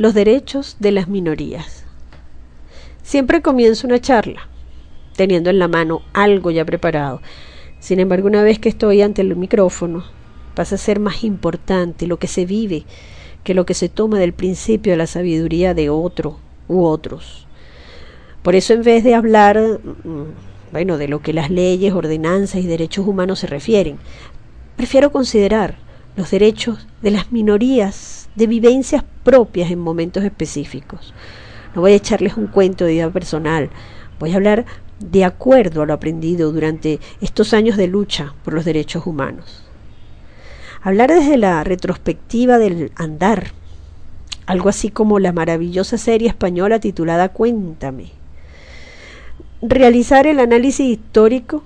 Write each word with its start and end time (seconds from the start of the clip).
Los 0.00 0.14
derechos 0.14 0.78
de 0.80 0.92
las 0.92 1.08
minorías. 1.08 1.84
Siempre 3.02 3.42
comienzo 3.42 3.86
una 3.86 4.00
charla 4.00 4.48
teniendo 5.14 5.50
en 5.50 5.58
la 5.58 5.68
mano 5.68 6.00
algo 6.14 6.50
ya 6.50 6.64
preparado. 6.64 7.20
Sin 7.80 8.00
embargo, 8.00 8.26
una 8.26 8.42
vez 8.42 8.58
que 8.58 8.70
estoy 8.70 9.02
ante 9.02 9.20
el 9.20 9.36
micrófono, 9.36 10.04
pasa 10.54 10.76
a 10.76 10.78
ser 10.78 11.00
más 11.00 11.22
importante 11.22 12.06
lo 12.06 12.18
que 12.18 12.28
se 12.28 12.46
vive 12.46 12.86
que 13.44 13.52
lo 13.52 13.66
que 13.66 13.74
se 13.74 13.90
toma 13.90 14.18
del 14.18 14.32
principio 14.32 14.90
de 14.90 14.96
la 14.96 15.06
sabiduría 15.06 15.74
de 15.74 15.90
otro 15.90 16.38
u 16.66 16.82
otros. 16.86 17.46
Por 18.42 18.54
eso 18.54 18.72
en 18.72 18.82
vez 18.82 19.04
de 19.04 19.14
hablar 19.14 19.58
mm, 19.58 20.72
bueno, 20.72 20.96
de 20.96 21.08
lo 21.08 21.20
que 21.20 21.34
las 21.34 21.50
leyes, 21.50 21.92
ordenanzas 21.92 22.62
y 22.62 22.66
derechos 22.66 23.06
humanos 23.06 23.40
se 23.40 23.48
refieren. 23.48 23.98
Prefiero 24.76 25.12
considerar 25.12 25.76
los 26.16 26.30
derechos 26.30 26.86
de 27.02 27.10
las 27.10 27.32
minorías 27.32 28.09
de 28.34 28.46
vivencias 28.46 29.04
propias 29.24 29.70
en 29.70 29.78
momentos 29.78 30.24
específicos. 30.24 31.14
No 31.74 31.82
voy 31.82 31.92
a 31.92 31.96
echarles 31.96 32.36
un 32.36 32.46
cuento 32.46 32.84
de 32.84 32.92
vida 32.92 33.10
personal, 33.10 33.70
voy 34.18 34.32
a 34.32 34.36
hablar 34.36 34.66
de 34.98 35.24
acuerdo 35.24 35.82
a 35.82 35.86
lo 35.86 35.92
aprendido 35.92 36.52
durante 36.52 37.00
estos 37.20 37.54
años 37.54 37.76
de 37.76 37.86
lucha 37.86 38.34
por 38.44 38.54
los 38.54 38.64
derechos 38.64 39.06
humanos. 39.06 39.64
Hablar 40.82 41.10
desde 41.10 41.36
la 41.36 41.62
retrospectiva 41.64 42.58
del 42.58 42.92
andar, 42.96 43.52
algo 44.46 44.68
así 44.68 44.90
como 44.90 45.18
la 45.18 45.32
maravillosa 45.32 45.98
serie 45.98 46.28
española 46.28 46.80
titulada 46.80 47.30
Cuéntame, 47.30 48.12
realizar 49.62 50.26
el 50.26 50.40
análisis 50.40 50.86
histórico 50.86 51.62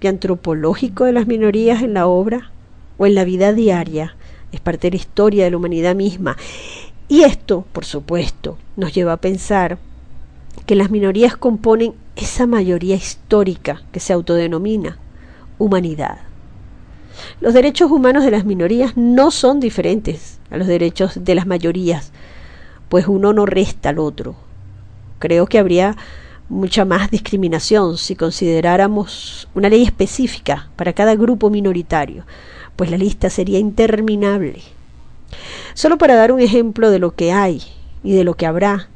y 0.00 0.06
antropológico 0.06 1.04
de 1.04 1.12
las 1.12 1.26
minorías 1.26 1.82
en 1.82 1.94
la 1.94 2.06
obra 2.06 2.50
o 2.98 3.06
en 3.06 3.14
la 3.14 3.24
vida 3.24 3.52
diaria 3.52 4.16
es 4.52 4.60
parte 4.60 4.88
de 4.88 4.96
la 4.96 5.02
historia 5.02 5.44
de 5.44 5.50
la 5.50 5.56
humanidad 5.56 5.94
misma. 5.94 6.36
Y 7.08 7.22
esto, 7.22 7.64
por 7.72 7.84
supuesto, 7.84 8.58
nos 8.76 8.92
lleva 8.92 9.14
a 9.14 9.20
pensar 9.20 9.78
que 10.66 10.74
las 10.74 10.90
minorías 10.90 11.36
componen 11.36 11.94
esa 12.16 12.46
mayoría 12.46 12.96
histórica 12.96 13.82
que 13.92 14.00
se 14.00 14.12
autodenomina 14.12 14.98
humanidad. 15.58 16.18
Los 17.40 17.54
derechos 17.54 17.90
humanos 17.90 18.24
de 18.24 18.30
las 18.30 18.44
minorías 18.44 18.96
no 18.96 19.30
son 19.30 19.60
diferentes 19.60 20.38
a 20.50 20.56
los 20.56 20.66
derechos 20.66 21.24
de 21.24 21.34
las 21.34 21.46
mayorías, 21.46 22.12
pues 22.88 23.06
uno 23.08 23.32
no 23.32 23.44
resta 23.44 23.90
al 23.90 23.98
otro. 23.98 24.36
Creo 25.18 25.46
que 25.46 25.58
habría 25.58 25.96
mucha 26.48 26.84
más 26.84 27.10
discriminación 27.10 27.98
si 27.98 28.16
consideráramos 28.16 29.48
una 29.54 29.68
ley 29.68 29.82
específica 29.82 30.70
para 30.76 30.92
cada 30.92 31.14
grupo 31.16 31.50
minoritario, 31.50 32.24
pues 32.78 32.92
la 32.92 32.96
lista 32.96 33.28
sería 33.28 33.58
interminable. 33.58 34.62
Solo 35.74 35.98
para 35.98 36.14
dar 36.14 36.30
un 36.30 36.38
ejemplo 36.38 36.90
de 36.92 37.00
lo 37.00 37.10
que 37.10 37.32
hay 37.32 37.60
y 38.04 38.12
de 38.12 38.22
lo 38.22 38.34
que 38.34 38.46
habrá 38.46 38.88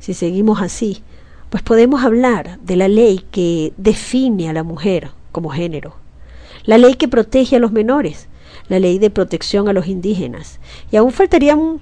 si 0.00 0.12
seguimos 0.12 0.60
así, 0.60 1.04
pues 1.48 1.62
podemos 1.62 2.02
hablar 2.02 2.58
de 2.62 2.74
la 2.74 2.88
ley 2.88 3.24
que 3.30 3.72
define 3.76 4.50
a 4.50 4.52
la 4.52 4.64
mujer 4.64 5.12
como 5.30 5.50
género, 5.50 5.94
la 6.64 6.78
ley 6.78 6.94
que 6.94 7.06
protege 7.06 7.54
a 7.54 7.60
los 7.60 7.70
menores, 7.70 8.26
la 8.68 8.80
ley 8.80 8.98
de 8.98 9.08
protección 9.08 9.68
a 9.68 9.72
los 9.72 9.86
indígenas, 9.86 10.58
y 10.90 10.96
aún 10.96 11.12
faltarían 11.12 11.80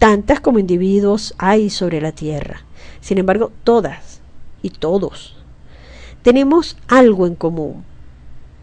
tantas 0.00 0.40
como 0.40 0.58
individuos 0.58 1.34
hay 1.38 1.70
sobre 1.70 2.00
la 2.00 2.10
tierra. 2.10 2.62
Sin 3.00 3.18
embargo, 3.18 3.52
todas 3.62 4.20
y 4.60 4.70
todos. 4.70 5.36
Tenemos 6.22 6.76
algo 6.88 7.28
en 7.28 7.36
común. 7.36 7.84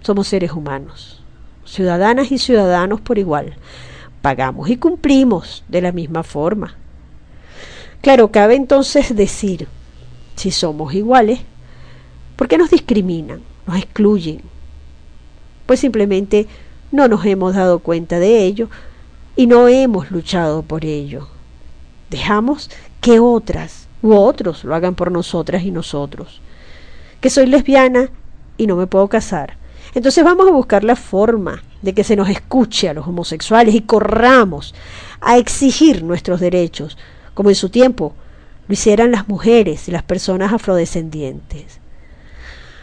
Somos 0.01 0.27
seres 0.27 0.51
humanos, 0.51 1.22
ciudadanas 1.73 2.31
y 2.31 2.37
ciudadanos 2.37 3.01
por 3.01 3.17
igual. 3.17 3.55
Pagamos 4.21 4.69
y 4.69 4.77
cumplimos 4.77 5.63
de 5.67 5.81
la 5.81 5.91
misma 5.91 6.21
forma. 6.21 6.75
Claro, 8.01 8.31
cabe 8.31 8.55
entonces 8.55 9.15
decir, 9.15 9.67
si 10.35 10.51
somos 10.51 10.93
iguales, 10.93 11.39
¿por 12.35 12.47
qué 12.47 12.59
nos 12.59 12.69
discriminan, 12.69 13.41
nos 13.65 13.77
excluyen? 13.77 14.41
Pues 15.65 15.79
simplemente 15.79 16.47
no 16.91 17.07
nos 17.07 17.25
hemos 17.25 17.55
dado 17.55 17.79
cuenta 17.79 18.19
de 18.19 18.43
ello 18.43 18.69
y 19.35 19.47
no 19.47 19.67
hemos 19.67 20.11
luchado 20.11 20.61
por 20.61 20.85
ello. 20.85 21.27
Dejamos 22.11 22.69
que 23.01 23.19
otras 23.19 23.87
u 24.03 24.13
otros 24.13 24.63
lo 24.63 24.75
hagan 24.75 24.93
por 24.93 25.11
nosotras 25.11 25.63
y 25.63 25.71
nosotros. 25.71 26.39
Que 27.19 27.31
soy 27.31 27.47
lesbiana 27.47 28.11
y 28.57 28.67
no 28.67 28.75
me 28.75 28.85
puedo 28.85 29.07
casar. 29.07 29.62
Entonces 29.95 30.23
vamos 30.23 30.47
a 30.47 30.51
buscar 30.51 30.83
la 30.83 30.95
forma 30.95 31.61
de 31.81 31.93
que 31.93 32.03
se 32.03 32.15
nos 32.15 32.29
escuche 32.29 32.89
a 32.89 32.93
los 32.93 33.07
homosexuales 33.07 33.75
y 33.75 33.81
corramos 33.81 34.73
a 35.21 35.37
exigir 35.37 36.03
nuestros 36.03 36.39
derechos, 36.39 36.97
como 37.33 37.49
en 37.49 37.55
su 37.55 37.69
tiempo 37.69 38.13
lo 38.67 38.73
hicieran 38.73 39.11
las 39.11 39.27
mujeres 39.27 39.87
y 39.87 39.91
las 39.91 40.03
personas 40.03 40.53
afrodescendientes. 40.53 41.79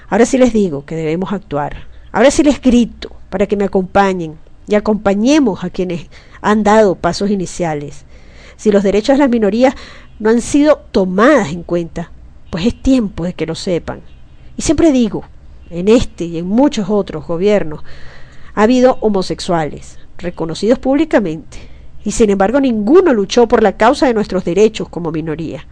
Ahora 0.08 0.26
sí 0.26 0.38
les 0.38 0.52
digo 0.52 0.84
que 0.84 0.96
debemos 0.96 1.32
actuar. 1.32 1.84
Ahora 2.12 2.30
sí 2.30 2.42
les 2.42 2.60
grito 2.60 3.12
para 3.30 3.46
que 3.46 3.56
me 3.56 3.64
acompañen 3.64 4.38
y 4.66 4.74
acompañemos 4.74 5.64
a 5.64 5.70
quienes 5.70 6.08
han 6.42 6.62
dado 6.62 6.94
pasos 6.94 7.30
iniciales. 7.30 8.04
Si 8.56 8.70
los 8.70 8.82
derechos 8.82 9.14
de 9.14 9.20
las 9.20 9.30
minorías 9.30 9.74
no 10.18 10.30
han 10.30 10.40
sido 10.40 10.76
tomadas 10.90 11.50
en 11.52 11.62
cuenta, 11.62 12.10
pues 12.50 12.66
es 12.66 12.82
tiempo 12.82 13.24
de 13.24 13.32
que 13.32 13.46
lo 13.46 13.54
sepan. 13.54 14.00
Y 14.56 14.62
siempre 14.62 14.92
digo, 14.92 15.24
en 15.70 15.88
este 15.88 16.24
y 16.24 16.38
en 16.38 16.46
muchos 16.46 16.90
otros 16.90 17.26
gobiernos, 17.26 17.82
ha 18.54 18.62
habido 18.62 18.98
homosexuales, 19.00 19.98
reconocidos 20.18 20.78
públicamente, 20.78 21.58
y 22.04 22.10
sin 22.10 22.30
embargo 22.30 22.60
ninguno 22.60 23.14
luchó 23.14 23.48
por 23.48 23.62
la 23.62 23.76
causa 23.76 24.06
de 24.06 24.14
nuestros 24.14 24.44
derechos 24.44 24.88
como 24.88 25.12
minoría. 25.12 25.66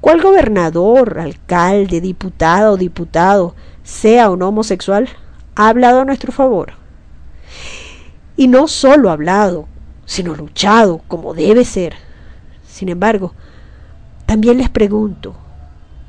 ¿Cuál 0.00 0.22
gobernador, 0.22 1.18
alcalde, 1.18 2.00
diputado 2.00 2.74
o 2.74 2.76
diputado, 2.76 3.54
sea 3.82 4.30
o 4.30 4.36
no 4.36 4.48
homosexual, 4.48 5.08
ha 5.54 5.68
hablado 5.68 6.00
a 6.00 6.04
nuestro 6.04 6.32
favor? 6.32 6.72
Y 8.36 8.48
no 8.48 8.68
solo 8.68 9.10
ha 9.10 9.14
hablado, 9.14 9.66
sino 10.04 10.34
luchado 10.34 11.02
como 11.08 11.34
debe 11.34 11.64
ser 11.64 12.06
sin 12.76 12.90
embargo, 12.90 13.32
también 14.26 14.58
les 14.58 14.68
pregunto, 14.68 15.34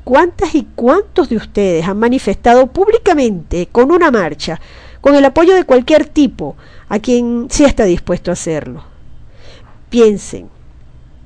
¿cuántas 0.08 0.54
y 0.54 0.66
cuántos 0.74 1.28
de 1.28 1.36
ustedes 1.36 1.86
han 1.86 1.98
manifestado 1.98 2.68
públicamente 2.68 3.68
con 3.70 3.92
una 3.92 4.10
marcha, 4.10 4.58
con 5.02 5.14
el 5.14 5.22
apoyo 5.26 5.54
de 5.54 5.64
cualquier 5.64 6.06
tipo, 6.06 6.56
a 6.88 6.98
quien 6.98 7.48
sí 7.50 7.64
está 7.64 7.84
dispuesto 7.84 8.30
a 8.30 8.32
hacerlo? 8.32 8.84
Piensen, 9.90 10.48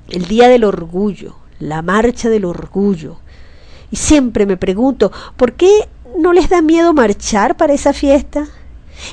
el 0.08 0.26
Día 0.26 0.48
del 0.48 0.64
Orgullo, 0.64 1.36
la 1.60 1.80
marcha 1.80 2.28
del 2.28 2.44
orgullo. 2.44 3.18
Y 3.92 3.96
siempre 3.98 4.46
me 4.46 4.56
pregunto, 4.56 5.12
¿por 5.36 5.52
qué 5.52 5.88
no 6.18 6.32
les 6.32 6.48
da 6.48 6.60
miedo 6.60 6.92
marchar 6.92 7.56
para 7.56 7.74
esa 7.74 7.92
fiesta? 7.92 8.48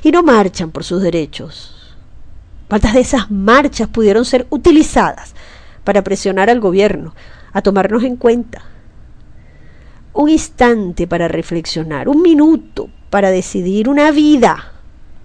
Y 0.01 0.09
no 0.09 0.23
marchan 0.23 0.71
por 0.71 0.83
sus 0.83 1.03
derechos. 1.03 1.95
¿Cuántas 2.67 2.95
de 2.95 3.01
esas 3.01 3.29
marchas 3.29 3.87
pudieron 3.87 4.25
ser 4.25 4.47
utilizadas 4.49 5.35
para 5.83 6.03
presionar 6.03 6.49
al 6.49 6.59
gobierno 6.59 7.13
a 7.53 7.61
tomarnos 7.61 8.03
en 8.03 8.15
cuenta. 8.15 8.63
Un 10.13 10.29
instante 10.29 11.07
para 11.07 11.27
reflexionar, 11.27 12.09
un 12.09 12.21
minuto 12.21 12.89
para 13.09 13.31
decidir, 13.31 13.89
una 13.89 14.11
vida 14.11 14.73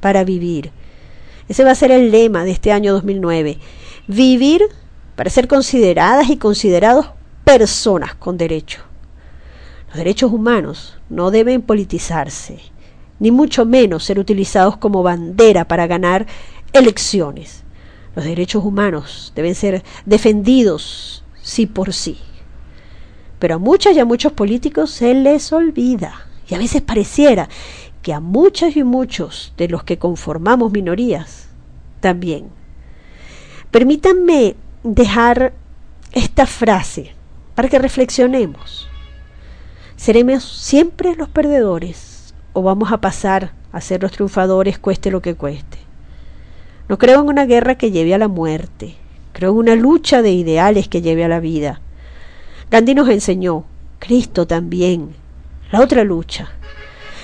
para 0.01 0.25
vivir. 0.25 0.71
Ese 1.49 1.65
va 1.65 1.73
a 1.73 1.75
ser 1.75 1.91
el 1.91 2.11
lema 2.11 2.45
de 2.45 2.53
este 2.53 2.73
año 2.73 2.93
2009. 2.93 3.59
Vivir 4.07 4.63
para 5.17 5.31
ser 5.31 5.49
consideradas 5.49 6.31
y 6.31 6.37
considerados 6.37 7.11
personas 7.45 8.15
con 8.15 8.37
derecho. 8.37 8.81
Los 9.89 9.97
derechos 9.97 10.33
humanos 10.33 10.99
no 11.09 11.31
deben 11.31 11.63
politizarse, 11.63 12.59
ni 13.21 13.31
mucho 13.31 13.65
menos 13.65 14.05
ser 14.05 14.19
utilizados 14.19 14.77
como 14.77 15.03
bandera 15.03 15.67
para 15.67 15.87
ganar 15.87 16.27
elecciones. 16.73 17.63
Los 18.17 18.25
derechos 18.25 18.65
humanos 18.65 19.33
deben 19.35 19.55
ser 19.55 19.83
defendidos 20.05 21.25
sí 21.43 21.67
por 21.67 21.93
sí. 21.93 22.19
Pero 23.45 23.57
a 23.57 23.59
muchas 23.59 23.95
y 23.95 24.01
a 24.01 24.07
muchos 24.07 24.33
políticos 24.33 24.91
se 24.91 25.13
les 25.13 25.53
olvida. 25.53 26.15
Y 26.49 26.55
a 26.55 26.59
veces 26.59 26.81
pareciera 26.81 27.51
que 28.01 28.15
a 28.15 28.21
muchas 28.21 28.75
y 28.75 28.83
muchos 28.85 29.53
de 29.59 29.69
los 29.69 29.85
que 29.85 29.99
conformamos 29.99 30.73
minorías 30.73 31.49
también. 32.01 32.47
Permítanme 33.71 34.57
dejar 34.83 35.53
esta 36.13 36.47
frase 36.47 37.13
para 37.55 37.69
que 37.69 37.79
reflexionemos. 37.79 38.89
¿Seremos 39.97 40.43
siempre 40.43 41.15
los 41.15 41.29
perdedores 41.29 42.33
o 42.55 42.63
vamos 42.63 42.93
a 42.93 43.03
pasar 43.03 43.53
a 43.73 43.83
ser 43.83 44.01
los 44.01 44.13
triunfadores 44.13 44.79
cueste 44.79 45.11
lo 45.11 45.21
que 45.21 45.35
cueste? 45.35 45.77
No 46.89 46.97
creo 46.97 47.21
en 47.21 47.29
una 47.29 47.45
guerra 47.45 47.75
que 47.75 47.91
lleve 47.91 48.15
a 48.15 48.19
la 48.19 48.29
muerte, 48.29 48.95
creo 49.35 49.51
en 49.51 49.59
una 49.59 49.75
lucha 49.75 50.23
de 50.23 50.31
ideales 50.31 50.89
que 50.89 51.03
lleve 51.03 51.27
a 51.27 51.29
la 51.29 51.41
vida. 51.41 51.83
Gandhi 52.71 52.95
nos 52.95 53.09
enseñó, 53.09 53.65
Cristo 53.99 54.47
también, 54.47 55.15
la 55.71 55.81
otra 55.81 56.05
lucha, 56.05 56.51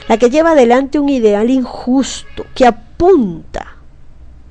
la 0.09 0.19
que 0.19 0.31
lleva 0.31 0.53
adelante 0.53 0.99
un 0.99 1.09
ideal 1.09 1.51
injusto, 1.51 2.45
que 2.55 2.67
apunta 2.67 3.77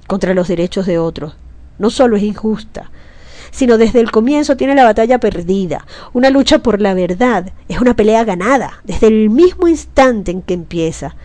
contra 0.07 0.33
los 0.33 0.47
derechos 0.47 0.85
de 0.85 0.97
otros. 0.97 1.35
No 1.77 1.89
solo 1.89 2.17
es 2.17 2.23
injusta, 2.23 2.89
sino 3.51 3.77
desde 3.77 3.99
el 3.99 4.11
comienzo 4.11 4.57
tiene 4.57 4.75
la 4.75 4.83
batalla 4.83 5.19
perdida. 5.19 5.85
Una 6.13 6.29
lucha 6.29 6.59
por 6.59 6.81
la 6.81 6.93
verdad 6.93 7.51
es 7.67 7.79
una 7.79 7.95
pelea 7.95 8.23
ganada 8.23 8.81
desde 8.83 9.07
el 9.07 9.29
mismo 9.29 9.67
instante 9.67 10.31
en 10.31 10.41
que 10.41 10.53
empieza. 10.53 11.15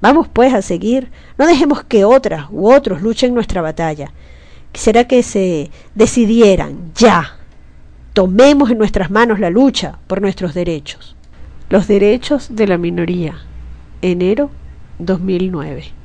Vamos 0.00 0.28
pues 0.32 0.54
a 0.54 0.62
seguir, 0.62 1.10
no 1.36 1.46
dejemos 1.46 1.82
que 1.82 2.04
otras 2.04 2.46
u 2.50 2.70
otros 2.70 3.02
luchen 3.02 3.34
nuestra 3.34 3.62
batalla. 3.62 4.12
Quisiera 4.70 5.04
que 5.04 5.22
se 5.22 5.70
decidieran 5.94 6.92
ya. 6.94 7.37
Tomemos 8.18 8.72
en 8.72 8.78
nuestras 8.78 9.12
manos 9.12 9.38
la 9.38 9.48
lucha 9.48 10.00
por 10.08 10.20
nuestros 10.20 10.52
derechos. 10.52 11.14
Los 11.70 11.86
derechos 11.86 12.56
de 12.56 12.66
la 12.66 12.76
minoría. 12.76 13.36
Enero 14.02 14.50
2009. 14.98 15.97